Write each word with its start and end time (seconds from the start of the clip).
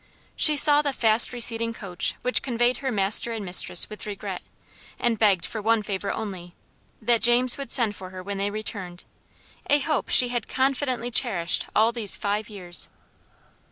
She 0.35 0.57
saw 0.57 0.81
the 0.81 0.93
fast 0.93 1.31
receding 1.31 1.75
coach 1.75 2.15
which 2.23 2.41
conveyed 2.41 2.77
her 2.77 2.91
master 2.91 3.33
and 3.33 3.45
mistress 3.45 3.87
with 3.87 4.07
regret, 4.07 4.41
and 4.97 5.19
begged 5.19 5.45
for 5.45 5.61
one 5.61 5.83
favor 5.83 6.11
only, 6.11 6.55
that 6.99 7.21
James 7.21 7.55
would 7.55 7.69
send 7.69 7.95
for 7.95 8.09
her 8.09 8.23
when 8.23 8.39
they 8.39 8.49
returned, 8.49 9.03
a 9.69 9.77
hope 9.77 10.09
she 10.09 10.29
had 10.29 10.47
confidently 10.47 11.11
cherished 11.11 11.67
all 11.75 11.91
these 11.91 12.17
five 12.17 12.49
years. 12.49 12.89